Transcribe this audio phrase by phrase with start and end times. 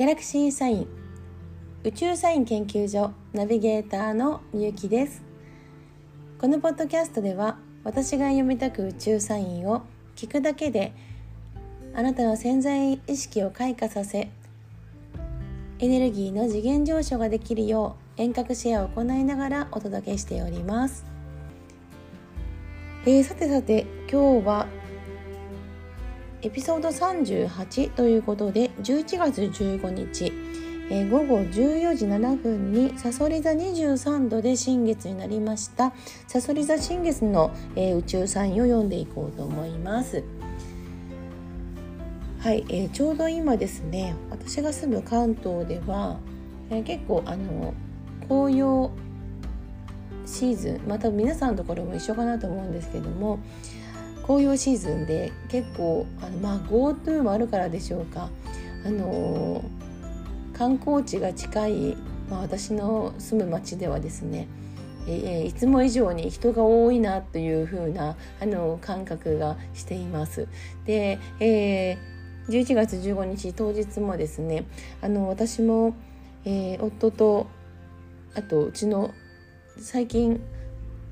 [0.00, 0.88] ギャラクシーサイン。
[1.84, 5.22] 宇宙サイン研究所ナビゲーターのみゆきです。
[6.38, 9.82] このポッドキャストでは私が読みたく宇宙サインを
[10.16, 10.94] 聞くだけで
[11.92, 14.30] あなたの潜在意識を開花させ
[15.80, 21.04] エネルギーの次元上昇ができるよう遠隔シェアを行いながらお届けしております、
[23.04, 24.66] えー、さてさて今日は
[26.42, 30.32] エピソード38ということで11月15日、
[30.88, 35.92] えー、午後14時7分にさそり座23度で新月になりました。
[36.26, 40.24] さそり座新月の、えー、宇宙サインを読んでいこうと思います。
[42.38, 46.18] はい、えー、ちょうど今ですね私が住む関東では、
[46.70, 47.74] えー、結構あの
[48.28, 48.90] 紅葉
[50.24, 53.40] シーズンまた皆さんのところも一緒かなと思うんですけども
[54.30, 58.30] 紅葉シーズンで結構あのまあ GoTo もあるからでしょうか
[58.86, 59.64] あの
[60.56, 61.96] 観光地が近い、
[62.30, 64.46] まあ、私の住む町ではですね
[65.08, 70.46] えー、いつも以上に人が多いなという風なあな感覚がしています。
[70.84, 74.66] で、えー、11月15日当日もですね
[75.00, 75.96] あの私も、
[76.44, 77.46] えー、夫と
[78.34, 79.12] あとうちの
[79.78, 80.40] 最近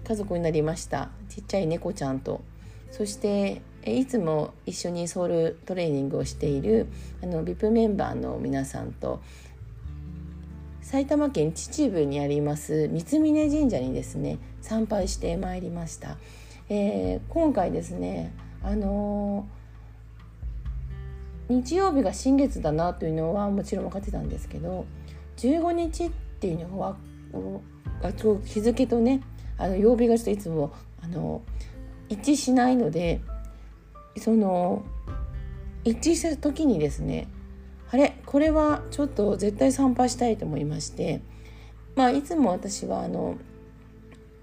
[0.06, 2.42] 家族になりましたちっちゃい猫ちゃんと
[2.91, 6.89] そしていつも一緒にソウルトレーニングをしている
[7.22, 9.20] あの VIP メンバーの皆さんと
[10.83, 16.16] 埼玉県秩父にあります三峯神社にですね参拝してまいりました、
[16.69, 24.86] えー、今回ですねあのー、日曜日が新月だなというのはもちろん分かってたんですけど
[25.36, 26.97] 15日っていうのは
[28.44, 29.22] 日付とね
[29.56, 30.72] あの曜日がちょっといつも
[31.03, 31.78] あのー
[32.09, 33.20] 一致しないので
[34.17, 34.84] その
[35.84, 37.28] 一致した時にですね
[37.91, 41.22] あれこれはちょっと絶対参拝したいと思いまして
[41.97, 43.37] まあいつも私はあの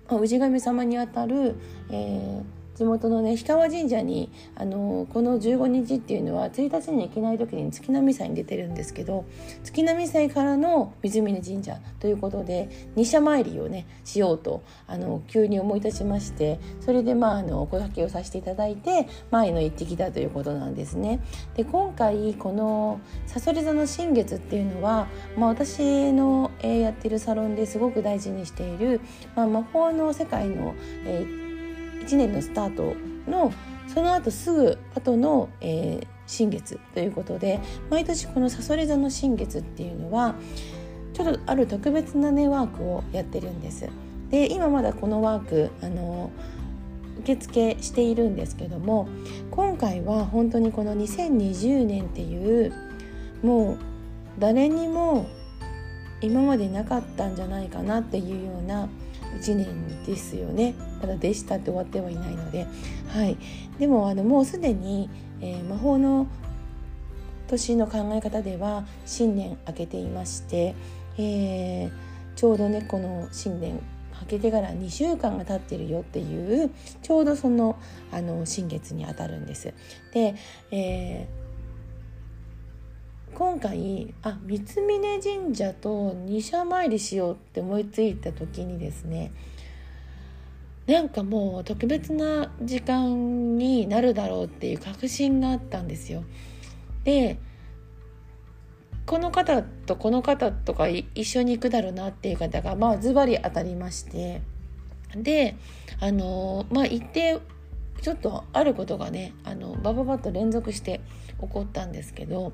[0.09, 1.55] 氏神様にあたる、
[1.89, 9.25] えー地元のね氷川神社にあのこの15日っていうのは1日に行けない時に月並祭に出てるんですけど
[9.63, 21.21] 月並祭からの水峰神社ということで二社参りをねしようとあの急に思い立ちましてそれでまああのお声掛けをさせていただいて前の行ってきたということなんですね。
[21.55, 25.07] で今回このさそり座の新月っていうのは、
[25.37, 29.01] まあ、私の、え、やってるサロンですごく大事にしている、
[29.35, 30.75] まあ、魔法の世界の、
[31.05, 31.44] えー
[32.05, 32.95] 1年のスタート
[33.29, 33.51] の
[33.87, 40.35] その後すぐ後の、えー、新月ということで毎年このさそり座の新月っていうのは
[41.13, 43.87] ちょっとある特別なねワークをやってるんです。
[44.29, 46.31] で今まだこのワークあの
[47.19, 49.07] 受付しているんですけども
[49.51, 52.73] 今回は本当にこの2020年っていう
[53.43, 53.77] もう
[54.39, 55.27] 誰にも
[56.21, 58.89] 今までなかったんじゃないかなっていうような
[59.39, 60.73] 1年ですよね。
[61.01, 62.67] ただでしたって終わってはいないので、
[63.09, 63.37] はい、
[63.79, 65.09] でもあのもうすでに、
[65.41, 66.27] えー、魔法の
[67.47, 70.75] 年の考え方では新年明けていまして、
[71.17, 71.91] えー、
[72.35, 73.79] ちょうどねこの新年
[74.21, 76.71] 明けてから2週間が経ってるよっていう
[77.03, 77.77] ちょうどその
[78.11, 79.73] あの新月にあたるんです。
[80.13, 80.35] で、
[80.71, 81.44] えー
[83.55, 89.31] 今回あ三峯神社と二社参りしようって思いついた時にですね
[90.87, 96.25] なんかもう特別な時間になるだろうっていう確信があったんですよ。
[97.05, 97.37] で
[99.05, 104.41] この方とこの方とか一緒に行くだろうなっていう方がまあズバリ当たりまして
[105.15, 105.55] で
[106.01, 107.39] あのまあ行って
[108.01, 110.99] ちょっとあることがねあのバババッと連続して
[111.39, 112.51] 起こったんですけど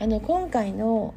[0.00, 1.14] あの今回の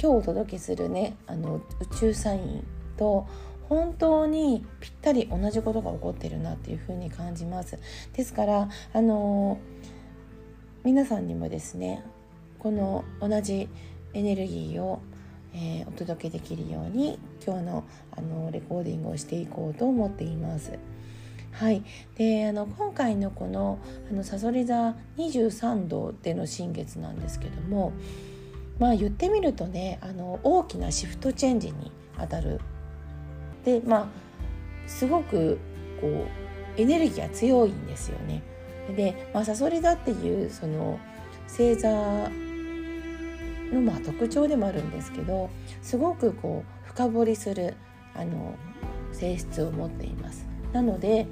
[0.00, 2.64] 今日お届けするねあの宇宙サイン
[2.98, 3.26] と
[3.68, 7.78] 本当にぴったり同じことが起こってるなっていうふうに感じます
[8.12, 9.58] ですからあの
[10.84, 12.04] 皆さんにもですね
[12.58, 13.68] この同じ
[14.12, 15.00] エネルギーを、
[15.54, 20.78] えー、お届けできるように今日のあのレコーディングをしていこうと思っています。
[21.52, 21.82] はい、
[22.16, 23.78] であの今回のこの
[24.10, 27.92] あのさそり座23度での新月なんですけども
[28.78, 32.60] まあ言ってみるとねあの大きなシフトチェンジにあたる
[33.64, 34.06] でまあ
[34.86, 35.58] すごく
[36.00, 38.42] こうエネルギーが強いんですよね。
[38.96, 40.98] で、まあ、サソリ座っていうその
[41.46, 41.90] 星座
[43.72, 45.50] のまあ特徴でもあるんですけど
[45.82, 47.76] すごくこう深掘りする
[48.14, 48.54] あの
[49.12, 50.49] 性質を持っています。
[50.72, 51.26] なので、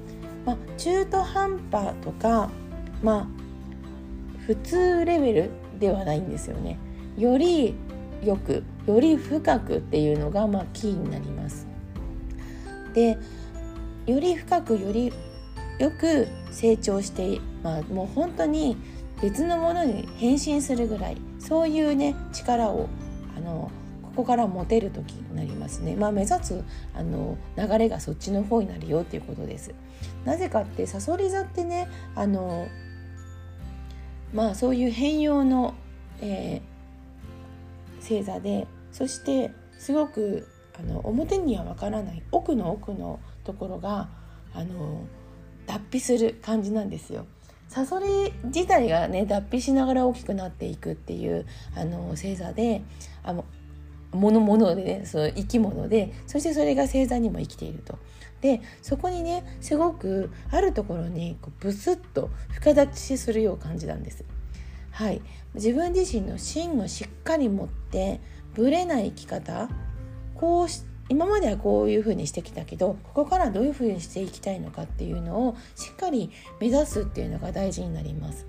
[0.45, 2.49] まあ、中途半端とか、
[3.01, 3.27] まあ、
[4.45, 5.49] 普通レベル
[5.79, 6.77] ではないんですよね。
[7.17, 7.75] より
[8.23, 11.67] よくより深くっていうのがまあキーになります。
[12.93, 13.17] で
[14.05, 15.13] より深くより
[15.79, 18.75] よく成長して、まあ、もう本当に
[19.21, 22.89] 別のものに変身するぐらいそういうね力を
[23.37, 23.71] あの
[24.19, 25.95] ここから持てる時になりますね。
[25.95, 26.61] まあ、目指す
[26.93, 29.73] あの流れがそっちの方になるよっていうことです。
[30.25, 32.67] なぜかってさそり座ってねあの
[34.33, 35.73] まあそういう変容の、
[36.19, 44.09] えー、星座でそしてすごくあの表にはわからない奥の奥のところが
[44.53, 45.05] あの
[45.65, 47.25] 脱皮する感じなんですよ。
[47.69, 52.81] サソリ自体がね脱皮しながら大きくなっていくっていうあの星座で
[53.23, 53.45] あの
[54.11, 57.97] 物々でねその生き物でそしてそれが星座にも生きていると。
[58.41, 64.23] でそこにねすごくあるところにこうブスッと深立ちするよう感じなんです。
[64.91, 65.21] はい、
[65.53, 68.19] 自分自身の芯をしっかり持って
[68.53, 69.69] ぶれない生き方
[70.35, 78.45] こうし今まではこういうふうにしてきたけどここからどういうふうにしていきたいのかっていうのをしっかり目指すっていうのが大事になります。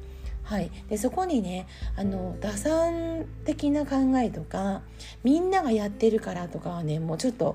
[0.50, 4.82] はい、でそこにねあの打算的な考えとか
[5.22, 7.54] みんながやってるからとかはねもうちょっと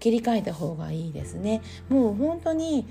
[0.00, 1.62] 切り替えた方がいいですね。
[1.88, 2.88] もう本当に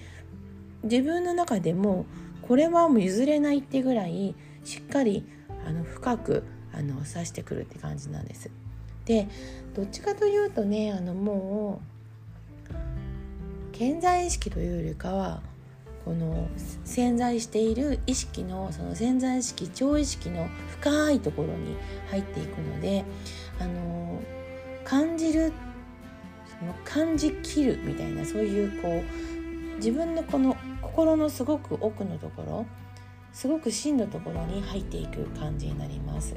[0.84, 2.06] 自分の中でも
[2.44, 5.26] これはもう譲れないってぐらいしっかり
[5.68, 8.50] あの深くあの指してくるって感じなんです。
[9.04, 9.28] で
[9.76, 11.82] どっちかというとねあのも
[12.70, 12.74] う
[13.74, 15.42] 健在意識というよりかは
[16.04, 16.48] この
[16.84, 20.48] 潜在している意識のその潜在意識超意識の
[20.80, 21.76] 深いところに
[22.10, 23.06] 入っていくので
[23.60, 24.20] あの
[24.84, 25.54] 感じる
[26.60, 32.66] その感じきるみたいなそういうこう自分のこの心のすごく奥のところ
[33.34, 36.36] すごく真のところに入っていく感じになります。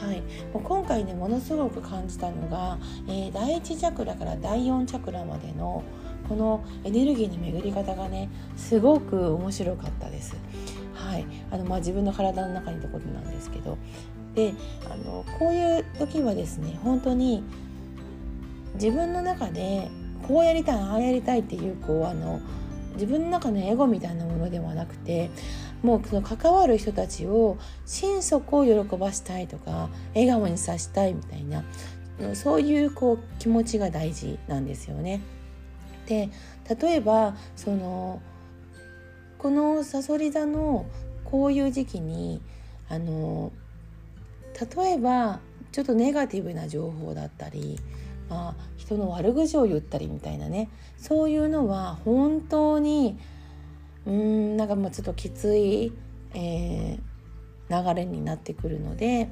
[0.00, 0.20] はい、
[0.52, 2.78] もう今回ねものすごく感じたのが、
[3.08, 5.82] えー、第1チャクラから第4チャクラまでの
[6.28, 10.36] このエネルギーの巡り方がねすごく面白かったです。
[10.94, 11.24] はい。
[11.50, 13.78] あのまあ、自分の体の中にいたことなんですけど。
[14.34, 14.54] で
[14.88, 17.42] あのこういう時はですね本当に
[18.74, 19.88] 自分の中で
[20.28, 22.40] こうやりたいああやりたいっていうこうあの
[22.94, 25.30] 自分の中のエゴみたいなものではなくて
[25.82, 31.64] もうその関わる人たちを心底を喜ばしたいとか笑顔にさせたいみたいな
[32.34, 35.20] そういうこう気持ちが大事なんですよね。
[36.06, 36.30] で
[36.80, 38.20] 例えばその
[39.38, 40.86] このさそり座の
[41.24, 42.40] こういう時期に
[42.88, 43.52] あの
[44.76, 45.40] 例えば
[45.70, 47.78] ちょっとネガティブな情報だったり、
[48.28, 53.18] まあ、人の悪口を言ったりみたいなねそういうのは本当に
[54.08, 55.92] うんなんかもうちょっときつい、
[56.34, 59.28] えー、流れになってくるので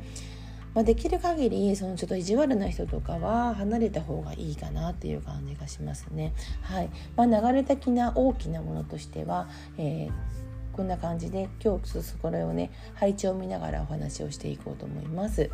[0.75, 6.35] まあ、できる限りそのちょっと意地悪な人とかは離れた方がいいかなっていう感じがしますね。
[6.61, 15.49] はいまあ、流れ的な大きなものとしては、えー、こんな感じで今日これをね配置を見ながらお話をしていこうと思います。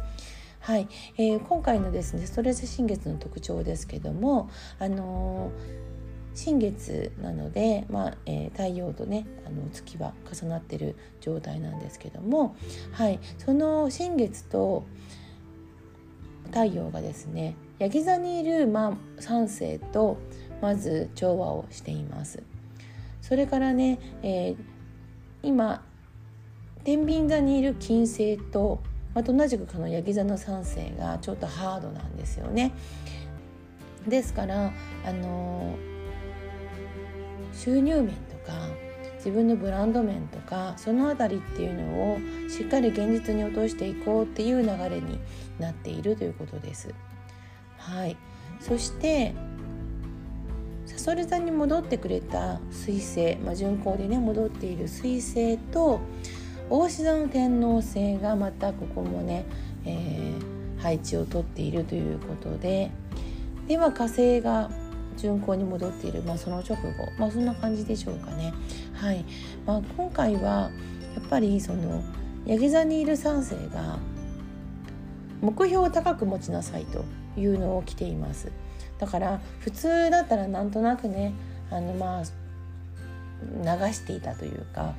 [0.58, 0.88] はい、
[1.18, 5.91] えー、今回のですねストレス新月の特徴ですけどもあのー
[6.34, 12.56] 新月なので、まあえー、太陽とねあの月は重なってる状態なんですけども、
[12.92, 14.84] はい、その新月と
[16.46, 20.18] 太陽がですねヤギ座にいる、まあ、3星と
[20.60, 22.42] まず調和をしています。
[23.20, 24.56] それからね、えー、
[25.42, 25.82] 今
[26.84, 28.82] 天秤座にいる金星と
[29.14, 32.72] また同じくこのヤギ座の3星がちょっとハードなんですよね。
[34.08, 34.72] ですから
[35.04, 35.91] あのー
[37.62, 38.52] 収入面とか
[39.18, 45.20] 自分のブランド面とかその辺りっていうのをしっかり現実に落としていこうっていう流れに
[45.60, 46.92] なっているということです。
[47.78, 48.16] はい、
[48.58, 49.32] そして
[50.86, 56.00] さそり座に戻ってくれた彗星、まあ、巡行でね戻っている彗星と
[56.68, 59.44] 大志座の天王星がまたここもね、
[59.84, 62.90] えー、配置をとっているということで
[63.68, 64.68] では火星が
[65.16, 68.52] 巡行に戻っている、まあ、その直後、まあ、そんな感じでしょうかね。
[68.94, 69.24] はい
[69.66, 70.70] まあ、今回は
[71.14, 72.02] やっぱりその
[72.46, 73.98] ヤギ座にいる3世が
[75.40, 77.04] 目標を高く持ちなさいと
[77.36, 78.50] いうのを着ています。
[78.98, 81.32] だから普通だったらなんとなくね
[81.70, 82.22] あのまあ
[83.42, 84.94] 流していたというか、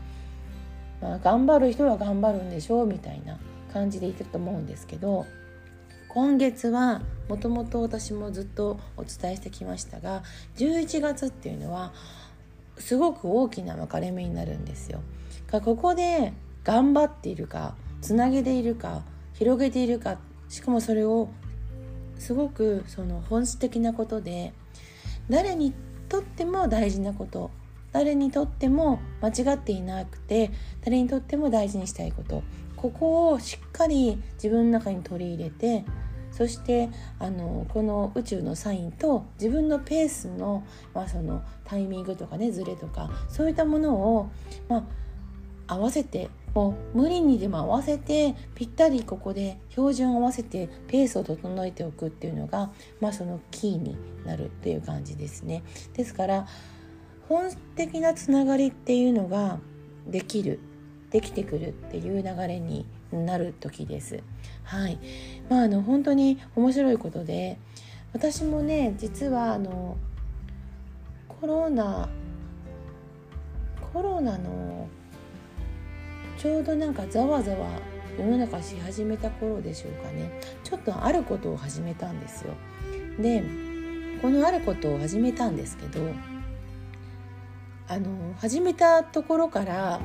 [1.02, 3.38] まあ、頑張る人は頑張るんでしょうみたいな
[3.72, 5.26] 感じで言ってると思うんですけど
[6.14, 10.22] 今月はもともと私もずっとお伝えしてきましたが
[10.58, 11.92] 11月っていうのは
[12.78, 15.02] すごく大きな分かれ目になるんですよ。
[15.52, 19.04] ここで頑張っているかつなげているか
[19.34, 21.30] 広げているかしかもそれを
[22.20, 24.54] すごくその本質的なことで
[25.32, 25.74] 誰に
[26.10, 27.50] とっても大事なこと
[27.92, 30.52] 誰にとっても間違っていなくて
[30.86, 32.44] 誰にとっても大事にしたいこと
[32.84, 35.86] ここをしっかり自分の中に取り入れて
[36.32, 44.30] そしてあのこの宇宙のサインと自分のペースの,、まあそのタイミングとかねズレとかそういったものを、
[44.68, 44.86] ま
[45.68, 55.64] あ、合わせてもう無理にでも合わせてぴったりここで標準を合わせてペースを整えておくっていうのが、まあ、そのキーになるっていう感じですね。
[55.94, 56.48] ですから
[57.30, 59.60] 本的なつながりっていうのが
[60.06, 60.60] できる
[61.14, 64.24] できてくるっていう流れになる時です。
[64.64, 64.98] はい、
[65.48, 67.60] まああの本当に面白いことで
[68.14, 69.96] 私もね実はあの
[71.28, 72.10] コロナ
[73.94, 74.88] コロナの
[76.40, 77.68] ちょうどなんかざわざわ
[78.18, 82.54] 世の中し始めた頃でしょうかねちょっとあることを始めたんですよ。
[83.20, 83.44] で
[84.20, 86.00] このあることを始めたんですけど
[87.88, 90.00] あの始めたところから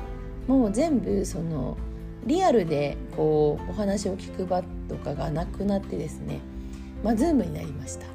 [0.49, 1.77] もう全部その
[2.25, 6.39] リアルでこうお話を聞く場とかがなくなってですね
[7.03, 8.07] まあ Zoom になりました。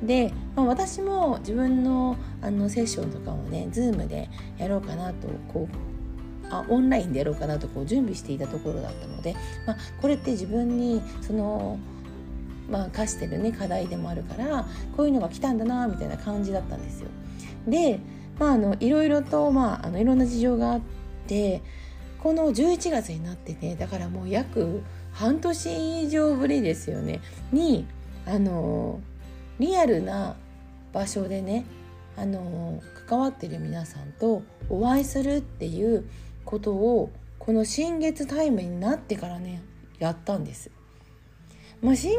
[0.00, 9.34] で、まあ、私も自分のあのセッションとかもね Zoom でやろうかなとこうあオンラインでやろうかなとこう準備していたところだったので、
[9.66, 11.80] まあ、これって自分にその
[12.70, 17.08] まあ課してるね課題でもあるからこういうのが来たんだなみたいな感じだったんですよ。
[17.66, 17.98] で
[18.38, 21.01] まああのいろいろと、まあ、あのいろんな事情があって
[22.22, 27.20] この11月になってねだからもう約半年以上ぶりですよね
[27.52, 27.86] に
[28.26, 29.00] あの
[29.58, 30.36] リアルな
[30.92, 31.64] 場所でね
[32.16, 36.04] あの関わってる皆さんとお会いするっていう
[36.44, 39.62] ことをこの新月タイムになってからね
[39.98, 40.70] やったんです。
[41.80, 42.12] まあ、新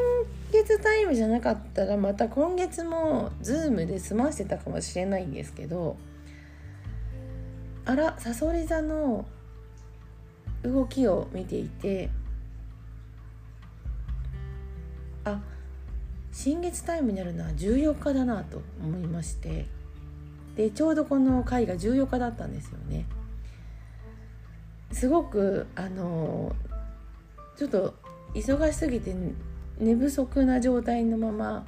[0.52, 5.96] 月タイムじゃなかったらまた今月もズームで済ませてたかもしれないんですけど
[7.86, 9.26] あらさそり座の
[10.64, 12.10] 動きを見ていて
[15.26, 15.42] あ
[16.32, 19.66] 新月タイムになるのは14日だなと思いまして
[20.56, 23.06] でちょうどこの回が14日だったんですよね。
[24.92, 26.56] すごくあの
[27.58, 27.96] ちょっと
[28.36, 29.16] 忙しすぎて
[29.80, 31.66] 寝不足な状態のまま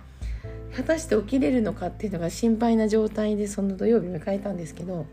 [0.75, 5.07] 果たして起きれるのかっていうのが心配な状態でその土曜日迎えたんですけど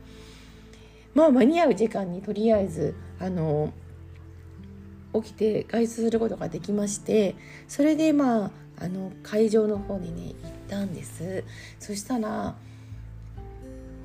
[1.14, 3.72] まあ間に合う時間にとりあえずあの
[5.14, 7.34] 起きて外出することができまして
[7.68, 11.44] それでまああの会場の方にね行ったんです。
[11.78, 12.56] そしたら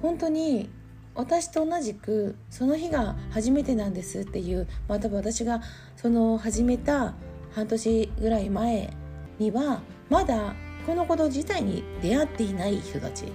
[0.01, 0.69] 本当に
[1.15, 5.61] 私と同じくその日が初めてなんですっていう、まあ、多分私が
[5.95, 7.15] その始めた
[7.55, 8.93] 半年ぐらい前
[9.39, 10.53] にはまだ
[10.85, 13.25] このこと自体に出会っていない人たち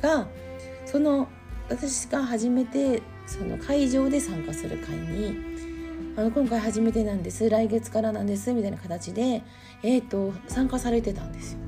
[0.00, 0.26] が
[0.86, 1.28] その
[1.72, 5.36] 私が初めてその会場で参加する会に
[6.16, 9.42] あの今回初めてなんです来月からなんですみたいな形で、
[9.82, 11.58] えーと、参加されてたんですよ。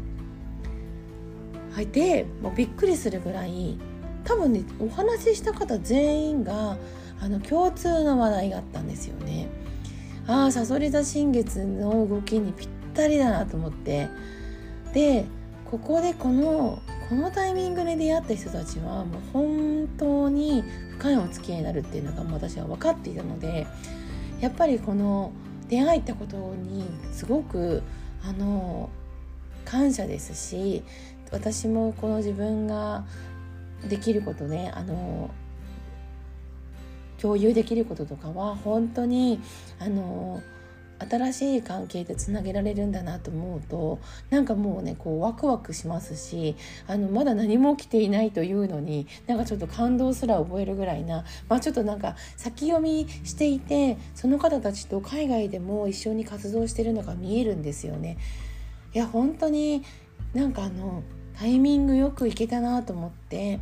[1.72, 3.78] はい、でもうびっくりするぐらい
[4.24, 6.76] 多分ねお話しした方全員が
[7.20, 9.48] あの共通の話題があったんですよね。
[10.26, 14.08] ああさそり座新月の動きにぴったりだなと思って
[14.92, 15.24] で
[15.70, 20.62] ここでこのこのタイミングで出会った人たちはもう本当に
[20.98, 23.66] 深いお付き合いになるっていうのがもう私は分かっていたので
[24.40, 25.32] やっぱりこの
[25.68, 27.82] 出会えたことにすごく
[28.22, 28.90] あの
[29.64, 30.82] 感謝ですし
[31.30, 33.04] 私もこの自分が
[33.88, 35.30] できることねあの
[37.20, 39.40] 共有できることとかは本当に
[39.78, 40.42] あの
[41.08, 43.98] 新しい関係でつなげられるんだなと思うと
[44.30, 46.56] なんかもうねこうワクワクしますし
[46.86, 58.18] あのまだ何も起きていないというのになんかちょっと感動すら覚えるぐらいな、まあ、ちょっとなんか先読みしていてその方たちと海外でも一緒に活動してるのが見えるんですよね。
[58.94, 59.82] いや本当に
[60.34, 61.02] なんかあの
[61.36, 63.58] タイミングよく行けたなと思って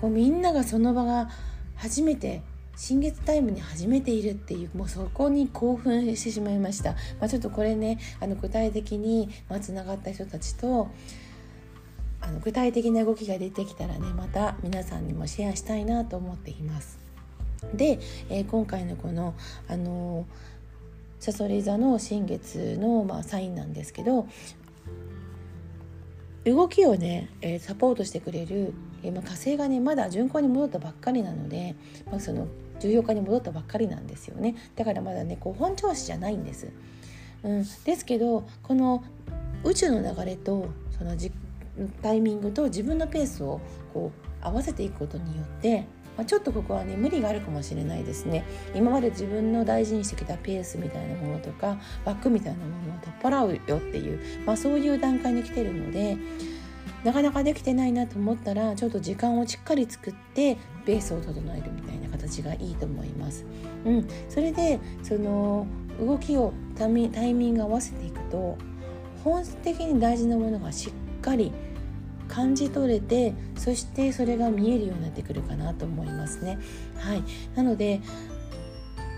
[0.00, 1.28] こうみんながその場が
[1.76, 2.42] 初めて
[2.76, 9.28] 新月タイムに初めているっていうもうそこに興奮してしまいました、まあ、ちょっとこれねあの具体的に
[9.60, 10.88] つながった人たちと
[12.20, 16.98] あの具体的な動きが出てきたらねまた皆さんにもシェアしたいなと思っています。
[17.74, 19.34] で、えー、今回のこの
[19.68, 20.26] あの
[21.20, 24.26] さそり座の新月の、まあ、サインなんですけど
[26.44, 31.76] 動きをね、え、サポートしてくれる、えまあ、火星がねまだ巡航に戻ったばっかりなので、
[32.10, 32.48] まあ、その
[32.80, 36.68] 14日に戻ったばっかりなんですよねだからまだねこう本調子じゃないんです。
[37.44, 39.04] うん、ですけどこの
[39.64, 41.32] 宇宙の流れとそのじ
[42.02, 43.60] タイミングと自分のペースを
[43.92, 56.16] こう合わせていくことによってまあ、ちょっとここはね無理があるかもしれないですね今まで自分の大事にしてきたペースみたいなものとかバックみたいなものを取っ払うよっていう、まあ、そういう段階に来てるので
[57.04, 63.44] なかなかできてないなと思ったらちょっと時間をしっかり作ってベースを整えるみたいな形がいいと思います。
[63.84, 65.66] うん、それでその
[66.00, 68.56] 動きをタイミング合わせていくと
[69.24, 71.52] 本質的に大事なものがしっかり
[72.32, 76.58] 感じ取れてそしてそれが見えるようになってくるかなと思いますね。
[76.96, 77.22] はい、
[77.54, 78.00] なので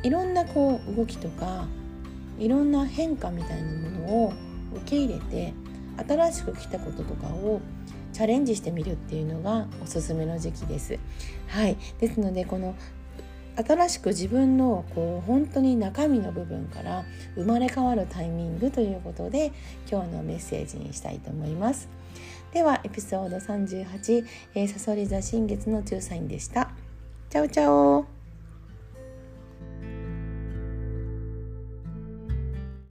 [0.02, 1.66] いろんなこう動きとか
[2.40, 4.32] いろんな変化みたいなものを
[4.74, 5.54] 受け入れて
[6.08, 7.60] 新しく来たこととかを
[8.12, 10.98] チャレンジしてみるっていうのがおすすめの時期です。
[11.46, 12.74] はい、ですのでこの
[13.56, 17.04] 新しく自分のこう本当に中身の部分から
[17.36, 19.52] 生まれ変わるタイミングということで
[19.88, 21.88] 今日のメッセージにしたいと思います。
[22.54, 26.70] ではエピソード38、えー、サソリ座新月の仲裁でした。
[27.28, 28.13] チャオチャオ